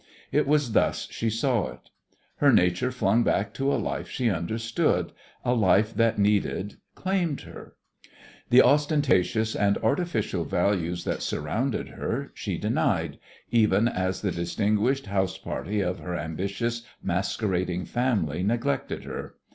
It 0.31 0.47
was 0.47 0.71
thus 0.71 1.07
she 1.11 1.29
saw 1.29 1.67
it. 1.69 1.91
Her 2.37 2.51
nature 2.51 2.91
flung 2.91 3.21
back 3.23 3.53
to 3.53 3.71
a 3.71 3.77
life 3.77 4.09
she 4.09 4.31
understood, 4.31 5.11
a 5.45 5.53
life 5.53 5.93
that 5.93 6.17
needed, 6.17 6.77
claimed 6.95 7.41
her. 7.41 7.75
The 8.49 8.63
ostentatious 8.63 9.55
and 9.55 9.77
artificial 9.77 10.43
values 10.43 11.03
that 11.03 11.21
surrounded 11.21 11.89
her, 11.89 12.31
she 12.33 12.57
denied, 12.57 13.19
even 13.51 13.87
as 13.87 14.23
the 14.23 14.31
distinguished 14.31 15.05
house 15.05 15.37
party 15.37 15.81
of 15.81 15.99
her 15.99 16.17
ambitious, 16.17 16.81
masquerading 17.03 17.85
family 17.85 18.41
neglected 18.41 19.03
her. 19.03 19.35